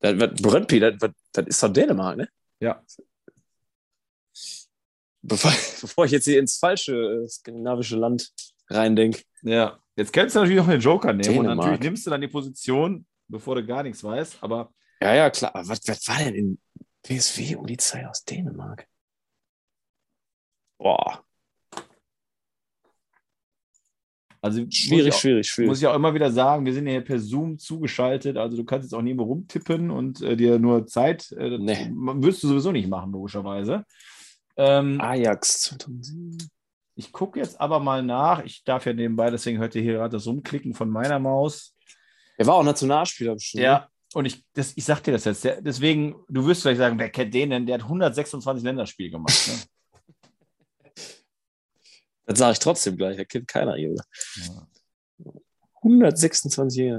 Das, 0.00 0.16
das, 0.18 0.42
Brøndby, 0.42 0.80
das, 0.80 0.94
das, 0.98 1.10
das 1.32 1.46
ist 1.46 1.62
doch 1.62 1.72
Dänemark, 1.72 2.16
ne? 2.16 2.28
Ja. 2.60 2.82
Bevor, 5.22 5.50
bevor 5.80 6.04
ich 6.06 6.12
jetzt 6.12 6.24
hier 6.24 6.38
ins 6.38 6.58
falsche 6.58 6.94
äh, 6.94 7.28
skandinavische 7.28 7.96
Land 7.96 8.32
reindenke. 8.68 9.22
Ja. 9.42 9.78
Jetzt 9.96 10.12
kannst 10.12 10.34
du 10.34 10.40
natürlich 10.40 10.60
auch 10.60 10.68
den 10.68 10.80
Joker 10.80 11.12
nehmen 11.12 11.28
und 11.28 11.44
Dänemark. 11.44 11.56
natürlich 11.58 11.80
nimmst 11.80 12.06
du 12.06 12.10
dann 12.10 12.20
die 12.20 12.28
Position, 12.28 13.06
bevor 13.28 13.56
du 13.56 13.66
gar 13.66 13.82
nichts 13.82 14.02
weißt, 14.02 14.38
aber 14.42 14.72
Ja, 15.02 15.14
ja, 15.14 15.30
klar. 15.30 15.54
Aber 15.54 15.68
was, 15.68 15.80
was 15.86 16.08
war 16.08 16.18
denn 16.18 16.34
in 16.34 16.58
PSW 17.02 17.56
um 17.56 17.66
die 17.66 17.76
Zeit 17.76 18.06
aus 18.06 18.24
Dänemark? 18.24 18.86
Boah, 20.78 21.22
also 24.42 24.64
schwierig, 24.70 25.12
auch, 25.12 25.18
schwierig, 25.18 25.46
schwierig. 25.48 25.68
Muss 25.68 25.80
ich 25.80 25.86
auch 25.86 25.94
immer 25.94 26.14
wieder 26.14 26.30
sagen, 26.32 26.64
wir 26.64 26.72
sind 26.72 26.86
hier 26.86 27.00
per 27.02 27.18
Zoom 27.18 27.58
zugeschaltet, 27.58 28.36
also 28.36 28.56
du 28.56 28.64
kannst 28.64 28.86
jetzt 28.86 28.94
auch 28.94 29.02
nie 29.02 29.14
mehr 29.14 29.26
rumtippen 29.26 29.90
und 29.90 30.22
äh, 30.22 30.36
dir 30.36 30.58
nur 30.58 30.86
Zeit, 30.86 31.30
äh, 31.32 31.58
Nee. 31.58 31.90
wirst 31.92 32.42
du 32.42 32.48
sowieso 32.48 32.72
nicht 32.72 32.88
machen, 32.88 33.12
logischerweise. 33.12 33.84
Ähm, 34.56 35.00
Ajax 35.00 35.60
2007. 35.62 36.48
Ich 36.96 37.12
gucke 37.12 37.38
jetzt 37.38 37.60
aber 37.60 37.80
mal 37.80 38.02
nach. 38.02 38.44
Ich 38.44 38.62
darf 38.64 38.84
ja 38.86 38.92
nebenbei, 38.92 39.30
deswegen 39.30 39.58
hört 39.58 39.74
ihr 39.74 39.82
hier 39.82 39.94
gerade 39.94 40.16
das 40.16 40.26
Rumklicken 40.26 40.74
von 40.74 40.90
meiner 40.90 41.18
Maus. 41.18 41.74
Er 42.36 42.46
war 42.46 42.54
auch 42.56 42.64
Nationalspieler 42.64 43.34
bestimmt. 43.34 43.60
ne? 43.60 43.66
Ja, 43.66 43.88
und 44.14 44.24
ich, 44.26 44.42
das, 44.54 44.72
ich 44.76 44.84
sag 44.84 45.02
dir 45.02 45.12
das 45.12 45.24
jetzt. 45.24 45.44
Der, 45.44 45.60
deswegen, 45.62 46.16
du 46.28 46.46
wirst 46.46 46.62
vielleicht 46.62 46.78
sagen, 46.78 46.98
wer 46.98 47.08
kennt 47.10 47.32
den 47.32 47.50
denn? 47.50 47.66
Der 47.66 47.76
hat 47.76 47.82
126 47.84 48.64
Länderspiele 48.64 49.10
gemacht. 49.10 49.48
Ne? 49.48 49.54
Das 52.30 52.38
sage 52.38 52.52
ich 52.52 52.58
trotzdem 52.60 52.96
gleich. 52.96 53.18
Er 53.18 53.24
kennt 53.24 53.48
keiner 53.48 53.74
hier. 53.74 53.92
Ja. 54.36 54.66
126 55.82 56.94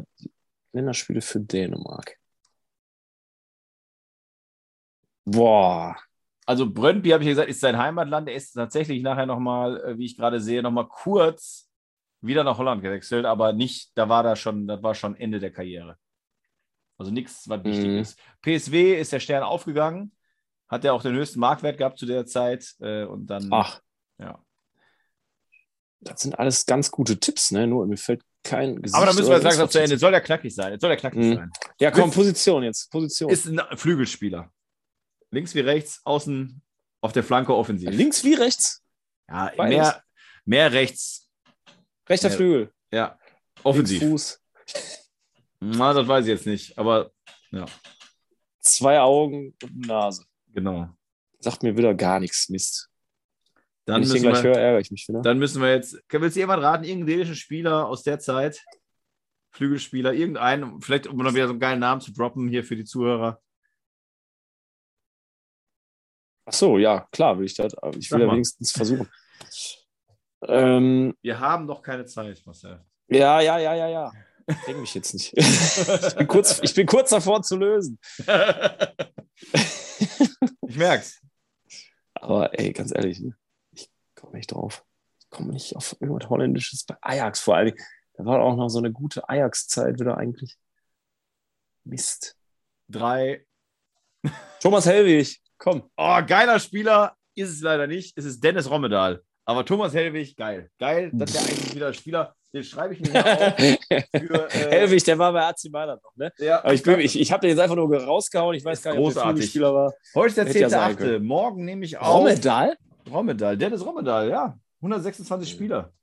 Länderspiele 0.74 1.22
für 1.22 1.40
Dänemark. 1.40 2.18
Boah. 5.26 5.96
Also 6.46 6.70
Brøndby, 6.70 7.10
habe 7.12 7.24
ich 7.24 7.28
ja 7.28 7.32
gesagt, 7.34 7.50
ist 7.50 7.62
sein 7.62 7.78
Heimatland. 7.78 8.28
Er 8.28 8.36
ist 8.36 8.52
tatsächlich 8.54 9.02
nachher 9.04 9.26
nochmal, 9.26 9.80
äh, 9.84 9.98
wie 9.98 10.06
ich 10.06 10.18
gerade 10.18 10.42
sehe, 10.42 10.62
nochmal 10.62 10.88
kurz 10.90 11.70
wieder 12.20 12.44
nach 12.44 12.58
Holland 12.58 12.82
gewechselt, 12.82 13.26
aber 13.26 13.54
nicht, 13.54 13.92
da 13.96 14.10
war 14.10 14.24
da 14.24 14.36
schon, 14.36 14.68
das 14.68 14.84
war 14.84 14.94
schon 14.96 15.16
Ende 15.16 15.40
der 15.40 15.52
Karriere. 15.52 15.98
Also 16.98 17.12
nichts, 17.12 17.48
was 17.48 17.64
wichtig 17.64 17.88
Mhm. 17.88 17.98
ist. 18.00 18.20
PSW 18.42 19.00
ist 19.00 19.14
der 19.14 19.20
Stern 19.22 19.44
aufgegangen, 19.44 20.12
hat 20.68 20.84
ja 20.84 20.92
auch 20.92 21.02
den 21.02 21.14
höchsten 21.16 21.40
Marktwert 21.40 21.78
gehabt 21.78 21.98
zu 21.98 22.06
der 22.06 22.26
Zeit 22.26 22.76
äh, 22.82 23.06
und 23.06 23.28
dann, 23.28 23.48
Ach, 23.52 23.82
ja. 24.20 24.44
Das 26.02 26.22
sind 26.22 26.38
alles 26.38 26.66
ganz 26.66 26.92
gute 26.92 27.20
Tipps, 27.20 27.52
ne? 27.52 27.68
Nur 27.68 27.86
mir 27.88 27.98
fällt 27.98 28.22
kein 28.44 28.82
Gesicht. 28.82 28.96
Aber 28.96 29.06
dann 29.06 29.16
müssen 29.16 29.30
wir 29.30 29.36
jetzt 29.36 29.44
langsam 29.44 29.70
zu 29.70 29.80
Ende. 29.82 29.98
Soll 29.98 30.12
der 30.12 30.22
knackig 30.22 30.54
sein? 30.54 30.72
Jetzt 30.74 30.82
soll 30.82 30.90
der 30.90 30.98
knackig 30.98 31.20
Mhm. 31.20 31.36
sein. 31.36 31.52
Ja, 31.80 31.92
komm, 31.92 32.12
Position 32.12 32.64
jetzt. 32.64 32.90
Position. 32.92 33.30
Ist 33.30 33.46
ein 33.48 33.62
Flügelspieler. 33.78 34.52
Links 35.32 35.56
wie 35.56 35.60
rechts, 35.62 36.02
außen 36.04 36.62
Auf 37.04 37.14
der 37.14 37.24
Flanke 37.24 37.56
offensiv. 37.56 37.90
Links 37.90 38.24
wie 38.24 38.34
rechts? 38.36 38.84
Ja, 39.30 39.52
Beides. 39.58 39.78
mehr, 39.78 40.04
mehr 40.46 40.72
rechts. 40.74 41.30
Rechter 42.08 42.30
Ja. 42.30 42.36
Flügel. 42.36 42.72
Ja, 42.92 43.20
offensiv. 43.64 44.02
Linksfuß. 44.02 44.40
Na, 45.62 45.94
das 45.94 46.08
weiß 46.08 46.26
ich 46.26 46.30
jetzt 46.30 46.46
nicht, 46.46 46.78
aber 46.78 47.12
Zwei 48.60 49.00
Augen 49.00 49.56
und 49.64 49.88
Nase. 49.88 50.26
genau. 50.54 50.90
Sagt 51.40 51.64
mir 51.64 51.76
wieder 51.76 51.94
gar 51.96 52.20
nichts. 52.20 52.50
Mist. 52.50 52.90
Dann 53.86 54.02
müssen, 54.02 54.22
wir, 54.22 54.44
höre, 54.44 54.78
mich 54.78 55.08
wieder. 55.08 55.22
dann 55.22 55.40
müssen 55.40 55.62
wir 55.62 55.72
jetzt. 55.74 55.98
Willst 56.08 56.36
du 56.36 56.40
jemand 56.40 56.62
raten? 56.62 56.84
Irgendeinen 56.84 57.18
dänischen 57.18 57.36
Spieler 57.36 57.88
aus 57.88 58.04
der 58.04 58.20
Zeit? 58.20 58.64
Flügelspieler, 59.52 60.14
irgendeinen, 60.14 60.82
vielleicht 60.82 61.08
um 61.08 61.18
noch 61.18 61.34
wieder 61.34 61.48
so 61.48 61.52
einen 61.52 61.60
geilen 61.60 61.80
Namen 61.80 62.00
zu 62.00 62.14
droppen 62.14 62.48
hier 62.48 62.64
für 62.64 62.76
die 62.76 62.86
Zuhörer. 62.86 63.42
Ach 66.46 66.54
so, 66.54 66.78
ja, 66.78 67.08
klar 67.12 67.38
will 67.38 67.46
ich 67.46 67.56
das. 67.56 67.74
Ich 67.98 68.12
will 68.12 68.22
ja 68.22 68.32
wenigstens 68.32 68.72
versuchen. 68.72 69.10
Ähm, 70.48 71.16
Wir 71.22 71.40
haben 71.40 71.68
doch 71.68 71.82
keine 71.82 72.06
Zeit, 72.06 72.42
Marcel. 72.46 72.84
ja, 73.08 73.42
ja, 73.42 73.60
ja, 73.60 73.76
ja, 73.76 73.88
ja. 73.88 74.12
Denk 74.68 74.80
mich 74.80 74.94
jetzt 74.96 75.14
nicht. 75.14 75.34
ich, 75.38 76.16
bin 76.16 76.28
kurz, 76.28 76.60
ich 76.64 76.74
bin 76.74 76.88
kurz 76.88 77.10
davor 77.12 77.42
zu 77.44 77.58
lösen. 77.58 78.00
ich 80.68 80.76
merk's. 80.76 81.22
Aber 82.14 82.58
ey, 82.58 82.72
ganz 82.74 82.92
ehrlich, 82.94 83.20
ne? 83.20 83.36
Ich 84.32 84.32
komme 84.32 84.38
nicht 84.38 84.52
drauf. 84.52 84.86
Ich 85.20 85.30
komme 85.30 85.54
nicht 85.54 85.76
auf 85.76 85.96
irgendwas 86.00 86.30
Holländisches 86.30 86.84
bei 86.86 86.96
Ajax 87.02 87.40
vor 87.40 87.56
allem. 87.56 87.76
Da 88.14 88.26
war 88.26 88.42
auch 88.42 88.56
noch 88.56 88.70
so 88.70 88.80
eine 88.80 88.92
gute 88.92 89.28
Ajax-Zeit 89.28 90.00
wieder 90.00 90.18
eigentlich. 90.18 90.58
Mist. 91.84 92.38
Drei. 92.88 93.46
Thomas 94.60 94.86
Hellwig, 94.86 95.42
komm. 95.58 95.90
Oh, 95.98 96.20
geiler 96.26 96.60
Spieler 96.60 97.16
ist 97.36 97.50
es 97.50 97.62
leider 97.62 97.88
nicht. 97.88 98.18
Es 98.18 98.26
ist 98.26 98.44
Dennis 98.44 98.70
Rommedal. 98.70 99.24
Aber 99.46 99.66
Thomas 99.66 99.94
Hellwig, 99.94 100.38
geil. 100.38 100.70
Geil, 100.78 101.10
das 101.14 101.34
wäre 101.34 101.46
eigentlich 101.46 101.76
wieder 101.76 101.94
Spieler. 101.94 102.36
Den 102.54 102.64
schreibe 102.64 102.94
ich 102.94 103.02
mir 103.02 103.26
auf. 103.26 103.56
Für, 103.58 104.50
äh, 104.50 104.70
Hellwig, 104.70 105.04
der 105.06 105.18
war 105.18 105.32
bei 105.32 105.46
AC 105.46 105.72
Mailand 105.72 106.04
noch, 106.04 106.16
ne? 106.16 106.32
Ja, 106.38 106.60
Aber 106.60 106.74
ich, 106.74 106.84
bin, 106.84 107.00
ich, 107.00 107.20
ich 107.20 107.32
habe 107.32 107.42
den 107.42 107.52
jetzt 107.52 107.60
einfach 107.60 107.78
nur 107.78 107.96
rausgehauen. 107.96 108.56
Ich 108.56 108.66
weiß 108.66 108.84
gar 108.84 108.94
nicht, 108.94 109.02
ob 109.02 109.14
der. 109.14 109.24
Flügelspieler 109.24 109.74
war. 109.74 109.94
Heute 110.14 110.28
ist 110.28 110.38
der 110.38 110.46
Hätte 110.46 110.60
ja 110.60 110.70
sein 110.70 110.96
10.8. 110.96 110.98
können. 110.98 111.26
Morgen 111.26 111.66
nehme 111.66 111.86
ich 111.86 111.98
auf. 111.98 112.18
Rommedal? 112.18 112.78
Rommedal. 113.10 113.58
Dennis 113.58 113.86
Rommedal, 113.86 114.30
ja. 114.30 114.58
126 114.78 115.50
Spieler. 115.50 115.94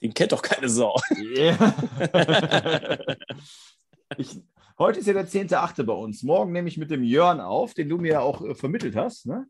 Den 0.00 0.14
kennt 0.14 0.32
doch 0.32 0.42
keine 0.42 0.68
Sau. 0.68 0.96
Yeah. 1.16 1.74
ich, 4.16 4.40
heute 4.78 5.00
ist 5.00 5.06
ja 5.06 5.12
der 5.12 5.28
10.8. 5.28 5.82
bei 5.84 5.92
uns. 5.92 6.22
Morgen 6.22 6.52
nehme 6.52 6.68
ich 6.68 6.76
mit 6.76 6.90
dem 6.90 7.02
Jörn 7.02 7.40
auf, 7.40 7.74
den 7.74 7.88
du 7.88 7.98
mir 7.98 8.12
ja 8.12 8.20
auch 8.20 8.42
äh, 8.42 8.54
vermittelt 8.54 8.94
hast, 8.96 9.26
ne? 9.26 9.46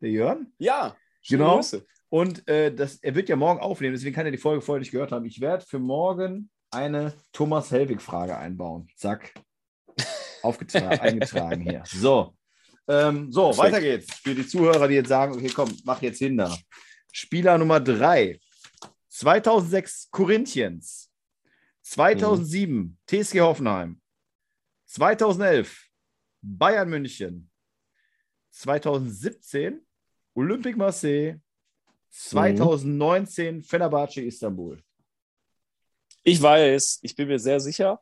Der 0.00 0.10
Jörn. 0.10 0.52
Ja, 0.58 0.96
Genau. 1.28 1.56
Grüße. 1.56 1.84
Und 2.10 2.46
äh, 2.48 2.72
das, 2.72 2.96
er 2.96 3.14
wird 3.14 3.28
ja 3.28 3.36
morgen 3.36 3.60
aufnehmen, 3.60 3.94
deswegen 3.94 4.14
kann 4.14 4.26
er 4.26 4.32
die 4.32 4.38
Folge 4.38 4.60
vorher 4.60 4.80
nicht 4.80 4.92
gehört 4.92 5.12
haben. 5.12 5.24
Ich 5.24 5.40
werde 5.40 5.64
für 5.64 5.78
morgen 5.78 6.50
eine 6.70 7.12
Thomas 7.32 7.70
Helwig-Frage 7.70 8.36
einbauen. 8.36 8.88
Zack. 8.96 9.34
Aufgetragen, 10.42 11.00
eingetragen 11.00 11.62
hier. 11.62 11.82
So. 11.86 12.34
Ähm, 12.86 13.32
so, 13.32 13.50
Perfekt. 13.50 13.58
weiter 13.58 13.80
geht's. 13.80 14.14
Für 14.16 14.34
die 14.34 14.46
Zuhörer, 14.46 14.88
die 14.88 14.94
jetzt 14.94 15.08
sagen, 15.08 15.34
okay, 15.34 15.50
komm, 15.54 15.74
mach 15.84 16.02
jetzt 16.02 16.18
hin 16.18 16.36
da. 16.36 16.56
Spieler 17.12 17.56
Nummer 17.58 17.80
3. 17.80 18.38
2006 19.08 20.10
Corinthians. 20.10 21.10
2007 21.82 22.98
TSG 23.06 23.40
Hoffenheim. 23.40 24.00
2011 24.86 25.88
Bayern 26.42 26.88
München. 26.88 27.50
2017 28.50 29.80
Olympique 30.34 30.76
Marseille. 30.76 31.40
2019 32.10 33.62
Fenerbahce 33.62 34.22
Istanbul. 34.22 34.82
Ich 36.22 36.40
weiß, 36.40 37.00
ich 37.02 37.14
bin 37.14 37.28
mir 37.28 37.38
sehr 37.38 37.60
sicher. 37.60 38.00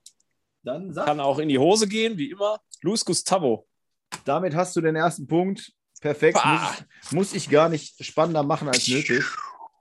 Dann 0.62 0.92
sag, 0.92 1.06
Kann 1.06 1.20
auch 1.20 1.38
in 1.38 1.48
die 1.48 1.58
Hose 1.58 1.88
gehen, 1.88 2.16
wie 2.16 2.30
immer. 2.30 2.60
Luis 2.82 3.04
Gustavo. 3.04 3.66
Damit 4.24 4.54
hast 4.54 4.74
du 4.76 4.80
den 4.80 4.96
ersten 4.96 5.26
Punkt. 5.26 5.72
Perfekt. 6.00 6.34
Bah. 6.42 6.60
Muss 6.60 6.72
ich, 6.80 7.12
muss 7.12 7.34
ich 7.34 7.50
gar 7.50 7.68
nicht 7.68 8.04
spannender 8.04 8.42
machen 8.42 8.68
als 8.68 8.88
nötig. 8.88 9.24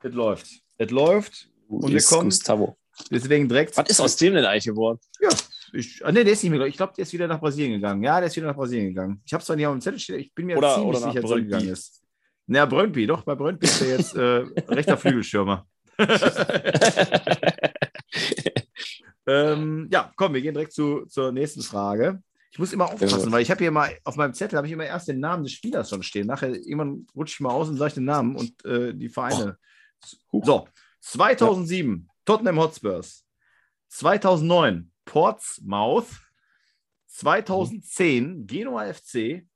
Es 0.03 0.13
läuft. 0.13 0.47
Es 0.77 0.91
läuft. 0.91 1.49
Und 1.67 1.91
wir 1.91 2.01
kommen- 2.03 2.25
Gustavo. 2.25 2.77
Deswegen 3.09 3.47
direkt. 3.47 3.75
Was 3.77 3.89
ist 3.89 3.99
aus 3.99 4.15
dem 4.17 4.33
denn 4.35 4.45
eigentlich 4.45 4.65
geworden? 4.65 4.99
Ja, 5.19 5.29
ich, 5.73 6.05
ah, 6.05 6.11
nee, 6.11 6.23
der 6.23 6.33
ist 6.33 6.43
nicht 6.43 6.51
mehr. 6.51 6.61
Ich 6.67 6.77
glaube, 6.77 6.93
der 6.95 7.03
ist 7.03 7.13
wieder 7.13 7.27
nach 7.27 7.39
Brasilien 7.39 7.73
gegangen. 7.73 8.03
Ja, 8.03 8.19
der 8.19 8.27
ist 8.27 8.35
wieder 8.35 8.47
nach 8.47 8.55
Brasilien 8.55 8.89
gegangen. 8.89 9.21
Ich 9.25 9.33
habe 9.33 9.43
zwar 9.43 9.55
nicht 9.55 9.65
auf 9.65 9.73
dem 9.73 9.81
Zettel 9.81 9.99
stehen, 9.99 10.19
ich 10.19 10.33
bin 10.33 10.45
mir 10.45 10.57
Oder- 10.57 10.75
ziemlich 10.75 10.89
oder 10.89 10.99
sicher, 11.07 11.21
dass 11.21 11.31
er 11.31 11.41
gegangen 11.41 11.69
ist. 11.69 12.01
Na, 12.47 12.65
Brøndby, 12.65 13.07
doch, 13.07 13.23
bei 13.23 13.33
Brøndby 13.35 13.65
ist 13.65 13.81
er 13.81 13.89
jetzt 13.97 14.15
äh, 14.15 14.19
rechter 14.67 14.97
Flügelschirmer. 14.97 15.65
ähm, 19.27 19.87
ja, 19.91 20.11
komm, 20.15 20.33
wir 20.33 20.41
gehen 20.41 20.53
direkt 20.53 20.73
zu, 20.73 21.05
zur 21.05 21.31
nächsten 21.31 21.61
Frage. 21.61 22.21
Ich 22.51 22.59
muss 22.59 22.73
immer 22.73 22.85
aufpassen, 22.91 23.25
Ja. 23.27 23.31
weil 23.31 23.41
ich 23.41 23.49
habe 23.49 23.63
hier 23.63 23.71
mal 23.71 23.97
auf 24.03 24.17
meinem 24.17 24.33
Zettel 24.33 24.57
habe 24.57 24.67
ich 24.67 24.73
immer 24.73 24.85
erst 24.85 25.07
den 25.07 25.19
Namen 25.21 25.43
des 25.43 25.53
Spielers 25.53 25.89
schon 25.89 26.03
stehen. 26.03 26.27
Nachher 26.27 26.49
irgendwann 26.49 27.07
rutsche 27.15 27.35
ich 27.35 27.39
mal 27.39 27.51
aus 27.51 27.69
und 27.69 27.77
sage 27.77 27.95
den 27.95 28.03
Namen 28.05 28.35
und 28.35 28.65
äh, 28.65 28.93
die 28.93 29.07
Vereine. 29.09 29.57
So, 30.31 30.67
2007 30.99 32.09
Tottenham 32.25 32.59
Hotspurs, 32.59 33.25
2009 33.87 34.91
Portsmouth, 35.05 36.07
2010 37.07 38.45
Genua 38.47 38.93
FC, 38.93 39.47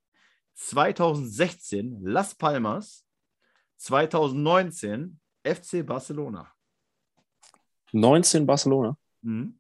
2016 0.54 2.00
Las 2.02 2.34
Palmas, 2.34 3.06
2019 3.78 5.20
FC 5.44 5.86
Barcelona. 5.86 6.52
19 7.92 8.46
Barcelona. 8.46 8.98
Mhm. 9.22 9.60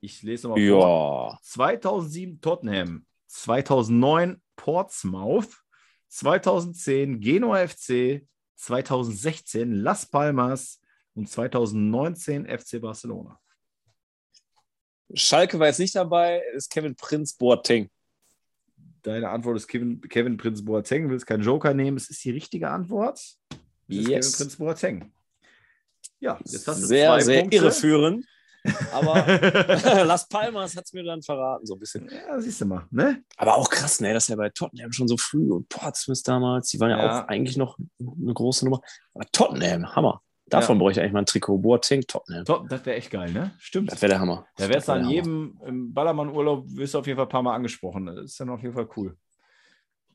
Ich 0.00 0.22
lese 0.22 0.48
nochmal 0.48 0.66
vor. 0.68 1.30
Ja. 1.32 1.38
2007 1.42 2.40
Tottenham, 2.40 3.06
2009 3.28 4.40
Portsmouth, 4.56 5.48
2010 6.08 7.20
Genua 7.20 7.66
FC, 7.68 8.26
2016 8.56 9.72
Las 9.72 10.06
Palmas 10.06 10.80
und 11.14 11.28
2019 11.28 12.46
FC 12.46 12.80
Barcelona. 12.80 13.38
Schalke 15.12 15.58
war 15.58 15.66
jetzt 15.66 15.80
nicht 15.80 15.94
dabei, 15.94 16.42
ist 16.54 16.70
Kevin 16.70 16.94
Prinz 16.94 17.34
Boateng. 17.34 17.90
Deine 19.02 19.28
Antwort 19.30 19.56
ist 19.56 19.66
Kevin, 19.66 20.00
Kevin 20.02 20.36
Prinz 20.36 20.64
Boateng. 20.64 21.04
Du 21.04 21.10
willst 21.10 21.26
keinen 21.26 21.42
Joker 21.42 21.74
nehmen. 21.74 21.96
Es 21.96 22.10
ist 22.10 22.22
die 22.24 22.30
richtige 22.30 22.68
Antwort. 22.70 23.18
Es 23.18 23.96
ist 23.96 24.08
Yes. 24.08 24.08
Kevin 24.08 24.32
Prinz 24.38 24.56
Boateng. 24.56 25.12
Ja, 26.20 26.38
jetzt 26.44 26.68
hast 26.68 26.82
du 26.82 26.86
Sehr, 26.86 27.08
zwei 27.08 27.20
sehr 27.22 27.40
Punkte. 27.40 27.56
irreführend. 27.56 28.26
Aber 28.92 29.14
Las 30.04 30.28
Palmas 30.28 30.76
hat 30.76 30.84
es 30.84 30.92
mir 30.92 31.04
dann 31.04 31.22
verraten, 31.22 31.66
so 31.66 31.74
ein 31.74 31.78
bisschen. 31.80 32.08
Ja, 32.10 32.40
siehst 32.40 32.60
du 32.60 32.66
mal, 32.66 32.86
ne? 32.90 33.22
Aber 33.36 33.56
auch 33.56 33.68
krass, 33.70 34.00
ne, 34.00 34.12
dass 34.12 34.28
er 34.30 34.36
bei 34.36 34.50
Tottenham 34.50 34.92
schon 34.92 35.08
so 35.08 35.16
früh 35.16 35.50
und 35.50 35.68
Portsmouth 35.68 36.26
damals, 36.26 36.68
die 36.68 36.80
waren 36.80 36.90
ja, 36.90 36.98
Ja. 36.98 37.22
auch 37.24 37.28
eigentlich 37.28 37.56
noch 37.56 37.78
eine 38.00 38.34
große 38.34 38.64
Nummer. 38.64 38.80
Aber 39.14 39.24
Tottenham, 39.32 39.94
Hammer. 39.94 40.22
Davon 40.46 40.76
Ja. 40.76 40.80
bräuchte 40.80 41.00
ich 41.00 41.04
eigentlich 41.04 41.12
mal 41.12 41.20
ein 41.20 41.26
Trikot. 41.26 41.58
Boateng, 41.58 42.02
Tottenham. 42.02 42.44
Top, 42.44 42.68
das 42.68 42.84
wäre 42.84 42.96
echt 42.96 43.10
geil, 43.10 43.30
ne? 43.32 43.52
Stimmt. 43.58 43.92
Das 43.92 44.02
wäre 44.02 44.10
der 44.10 44.20
Hammer. 44.20 44.46
Da 44.56 44.68
wärst 44.68 44.88
du 44.88 44.92
an 44.92 45.08
jedem 45.08 45.56
Ballermann-Urlaub, 45.94 46.64
wirst 46.70 46.94
du 46.94 46.98
auf 46.98 47.06
jeden 47.06 47.16
Fall 47.16 47.26
ein 47.26 47.30
paar 47.30 47.42
Mal 47.42 47.54
angesprochen. 47.54 48.06
Das 48.06 48.16
ist 48.24 48.40
dann 48.40 48.50
auf 48.50 48.60
jeden 48.62 48.74
Fall 48.74 48.88
cool. 48.96 49.16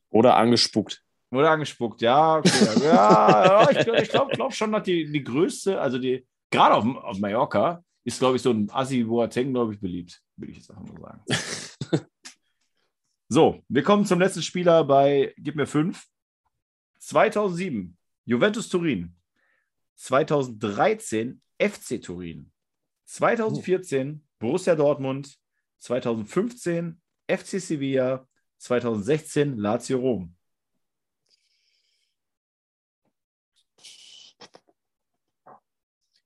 Oder 0.09 0.35
angespuckt. 0.35 1.01
Oder 1.31 1.51
angespuckt, 1.51 2.01
ja. 2.01 2.37
Okay. 2.39 2.49
ja, 2.83 3.63
ja, 3.63 3.69
ich 3.71 3.79
glaube 3.85 4.01
ich 4.01 4.09
glaub, 4.09 4.29
glaub 4.31 4.53
schon, 4.53 4.71
dass 4.73 4.83
die, 4.83 5.09
die 5.11 5.23
größte, 5.23 5.79
also 5.79 5.97
die, 5.99 6.25
gerade 6.51 6.75
auf, 6.75 6.85
auf 6.85 7.17
Mallorca, 7.19 7.81
ist, 8.05 8.19
glaube 8.19 8.37
ich, 8.37 8.41
so 8.43 8.51
ein 8.51 8.69
Assi 8.69 9.03
Boateng, 9.03 9.51
glaube 9.51 9.73
ich, 9.73 9.79
beliebt, 9.79 10.21
will 10.37 10.51
ich 10.51 10.57
jetzt 10.57 10.69
einfach 10.69 10.93
mal 10.93 11.01
sagen. 11.01 12.05
so, 13.27 13.63
wir 13.67 13.83
kommen 13.83 14.05
zum 14.05 14.19
letzten 14.19 14.43
Spieler 14.43 14.83
bei 14.83 15.33
Gib 15.37 15.55
mir 15.55 15.65
fünf. 15.65 16.07
2007, 16.99 17.97
Juventus 18.25 18.69
Turin. 18.69 19.15
2013, 19.95 21.41
FC 21.57 22.01
Turin. 22.01 22.51
2014, 23.05 24.23
Borussia 24.37 24.75
Dortmund. 24.75 25.39
2015, 25.79 27.01
FC 27.27 27.59
Sevilla. 27.59 28.27
2016, 28.59 29.57
Lazio 29.57 29.99
Rom. 29.99 30.35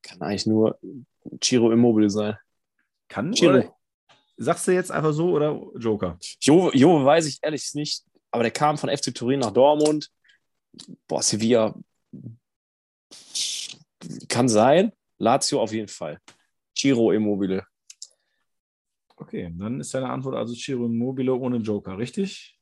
Kann 0.02 0.20
eigentlich 0.20 0.46
nur 0.46 0.78
Chiro 1.40 1.72
Immobile 1.72 2.10
sein. 2.10 2.36
Kann 3.08 3.32
Chiro. 3.32 3.76
Sagst 4.36 4.66
du 4.66 4.72
jetzt 4.72 4.90
einfach 4.90 5.12
so 5.12 5.32
oder 5.32 5.60
Joker? 5.76 6.18
Jo, 6.40 6.70
jo 6.72 7.04
weiß 7.04 7.26
ich 7.26 7.38
ehrlich 7.42 7.74
nicht, 7.74 8.04
aber 8.30 8.42
der 8.42 8.52
kam 8.52 8.78
von 8.78 8.88
FC 8.88 9.14
Turin 9.14 9.40
nach 9.40 9.50
Dortmund. 9.50 10.10
Boah, 11.06 11.22
Sevilla 11.22 11.74
kann 14.28 14.48
sein. 14.48 14.92
Lazio 15.18 15.60
auf 15.60 15.72
jeden 15.72 15.88
Fall. 15.88 16.18
Chiro 16.74 17.12
Immobile. 17.12 17.66
Okay, 19.20 19.52
dann 19.54 19.80
ist 19.80 19.92
deine 19.92 20.08
Antwort 20.08 20.34
also 20.34 20.54
Ciro 20.54 20.86
Immobile 20.86 21.34
ohne 21.34 21.58
Joker, 21.58 21.98
richtig? 21.98 22.58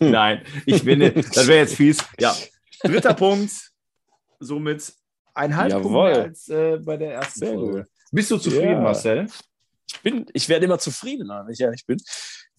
Nein, 0.00 0.44
ich 0.66 0.84
bin, 0.84 0.98
das 0.98 1.46
wäre 1.46 1.60
jetzt 1.60 1.76
fies. 1.76 1.98
Ja, 2.18 2.34
dritter 2.82 3.14
Punkt. 3.14 3.52
Somit 4.40 4.92
ein 5.34 5.50
Jawohl. 5.50 6.10
mehr 6.12 6.22
als 6.22 6.48
äh, 6.48 6.78
bei 6.78 6.96
der 6.96 7.14
ersten 7.14 7.38
Sehr 7.40 7.54
Folge. 7.54 7.78
gut. 7.78 7.86
Bist 8.12 8.30
du 8.30 8.38
zufrieden, 8.38 8.72
Ja. 8.72 8.80
Marcel? 8.80 9.26
Ich, 9.88 10.00
bin, 10.00 10.26
ich 10.32 10.48
werde 10.48 10.64
immer 10.66 10.78
zufriedener, 10.78 11.44
wenn 11.46 11.52
ich 11.52 11.60
ehrlich 11.60 11.84
bin. 11.86 11.98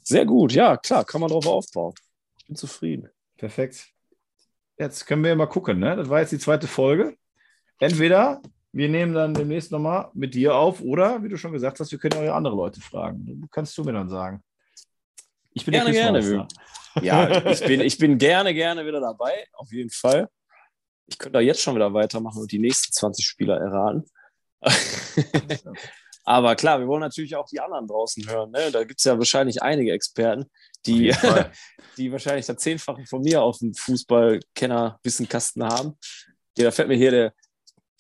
Sehr 0.02 0.26
gut, 0.26 0.52
ja, 0.54 0.78
klar, 0.78 1.06
kann 1.06 1.22
man 1.22 1.30
drauf 1.30 1.46
aufbauen. 1.48 1.94
Ich 2.38 2.46
bin 2.48 2.56
zufrieden. 2.56 3.10
Perfekt. 3.38 3.88
Jetzt 4.78 5.06
können 5.06 5.24
wir 5.24 5.36
mal 5.36 5.46
gucken, 5.48 5.80
ne? 5.80 5.96
Das 5.96 6.10
war 6.10 6.20
jetzt 6.20 6.32
die 6.32 6.40
zweite 6.40 6.68
Folge. 6.68 7.16
Entweder 7.80 8.42
wir 8.72 8.90
nehmen 8.90 9.14
dann 9.14 9.34
demnächst 9.34 9.72
nochmal 9.72 10.10
mit 10.14 10.34
dir 10.34 10.56
auf 10.56 10.82
oder, 10.82 11.24
wie 11.24 11.30
du 11.30 11.38
schon 11.38 11.52
gesagt 11.54 11.80
hast, 11.80 11.92
wir 11.92 12.00
können 12.00 12.28
auch 12.28 12.34
andere 12.34 12.56
Leute 12.56 12.82
fragen. 12.82 13.48
Kannst 13.52 13.78
du 13.78 13.84
mir 13.84 13.94
dann 13.94 14.10
sagen. 14.10 14.44
Ich 15.54 15.64
bin 15.64 15.74
Gerne, 15.74 15.92
gerne. 15.92 16.48
Ja, 17.02 17.46
ich 17.52 17.64
bin, 17.64 17.82
ich 17.82 17.98
bin 17.98 18.18
gerne, 18.18 18.54
gerne 18.54 18.86
wieder 18.86 19.00
dabei, 19.00 19.46
auf 19.54 19.72
jeden 19.72 19.90
Fall. 19.92 20.28
Ich 21.08 21.18
könnte 21.18 21.34
da 21.34 21.40
jetzt 21.42 21.62
schon 21.62 21.76
wieder 21.76 21.94
weitermachen 21.94 22.42
und 22.42 22.52
die 22.52 22.60
nächsten 22.60 22.94
20 22.94 23.26
Spieler 23.26 23.58
erraten. 23.60 24.06
Aber 26.26 26.56
klar, 26.56 26.80
wir 26.80 26.88
wollen 26.88 27.02
natürlich 27.02 27.36
auch 27.36 27.48
die 27.48 27.60
anderen 27.60 27.88
draußen 27.88 28.30
hören. 28.30 28.52
Ne? 28.52 28.72
Da 28.72 28.84
gibt 28.84 29.00
es 29.00 29.04
ja 29.04 29.18
wahrscheinlich 29.18 29.62
einige 29.62 29.92
Experten, 29.92 30.50
die, 30.86 31.14
die 31.98 32.12
wahrscheinlich 32.12 32.46
das 32.46 32.58
Zehnfache 32.58 33.06
von 33.06 33.22
mir 33.22 33.42
auf 33.42 33.58
dem 33.58 33.74
Fußballkenner-Wissenkasten 33.74 35.64
haben. 35.64 35.98
Ja, 36.58 36.66
da 36.66 36.72
fällt 36.72 36.88
mir 36.88 36.96
hier 36.96 37.12
der, 37.12 37.34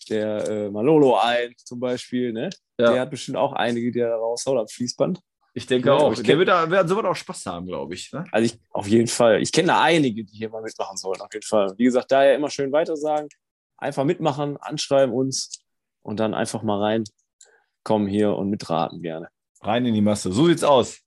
der 0.09 0.47
äh, 0.47 0.69
Malolo 0.69 1.17
ein, 1.17 1.53
zum 1.57 1.79
Beispiel. 1.79 2.31
Ne? 2.31 2.49
Ja. 2.79 2.93
Der 2.93 3.01
hat 3.01 3.11
bestimmt 3.11 3.37
auch 3.37 3.53
einige, 3.53 3.91
die 3.91 3.99
er 3.99 4.09
da 4.09 4.15
raushaut 4.15 4.57
am 4.57 4.67
Fließband. 4.67 5.19
Ich 5.55 5.67
denke 5.67 5.89
Ja, 5.89 5.95
auch. 5.95 6.13
ich 6.13 6.23
Der 6.23 6.37
wird, 6.37 6.49
da, 6.49 6.69
wird 6.69 6.89
soweit 6.89 7.05
auch 7.05 7.15
Spaß 7.15 7.45
haben, 7.45 7.67
glaube 7.67 7.93
ich. 7.93 8.11
Ne? 8.11 8.25
Also 8.31 8.45
ich, 8.53 8.59
auf 8.71 8.87
jeden 8.87 9.07
Fall. 9.07 9.41
Ich 9.41 9.51
kenne 9.51 9.67
da 9.67 9.81
einige, 9.81 10.23
die 10.23 10.35
hier 10.35 10.49
mal 10.49 10.61
mitmachen 10.63 10.97
sollen, 10.97 11.21
auf 11.21 11.31
jeden 11.31 11.45
Fall. 11.45 11.73
Wie 11.77 11.83
gesagt, 11.83 12.11
daher 12.11 12.35
immer 12.35 12.49
schön 12.49 12.71
weitersagen. 12.71 13.29
Einfach 13.77 14.03
mitmachen, 14.03 14.57
anschreiben 14.57 15.13
uns 15.13 15.59
und 16.01 16.19
dann 16.19 16.33
einfach 16.33 16.63
mal 16.63 16.79
reinkommen 16.79 18.07
hier 18.07 18.35
und 18.35 18.49
mitraten 18.49 19.01
gerne. 19.01 19.29
Rein 19.61 19.85
in 19.85 19.93
die 19.93 20.01
Masse. 20.01 20.31
So 20.31 20.47
sieht's 20.47 20.63
aus. 20.63 20.99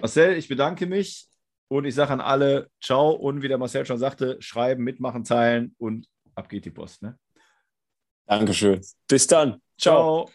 Marcel, 0.00 0.36
ich 0.36 0.48
bedanke 0.48 0.86
mich 0.86 1.28
und 1.68 1.84
ich 1.84 1.94
sage 1.94 2.12
an 2.12 2.20
alle 2.20 2.68
Ciao 2.82 3.10
und 3.12 3.42
wie 3.42 3.48
der 3.48 3.58
Marcel 3.58 3.86
schon 3.86 3.98
sagte, 3.98 4.36
schreiben, 4.40 4.82
mitmachen, 4.82 5.24
teilen 5.24 5.74
und 5.78 6.06
ab 6.34 6.48
geht 6.48 6.64
die 6.64 6.70
Post. 6.70 7.02
Ne? 7.02 7.18
Dankeschön. 8.26 8.80
Bis 9.06 9.26
dann. 9.26 9.60
Ciao. 9.78 10.26
Ciao. 10.26 10.30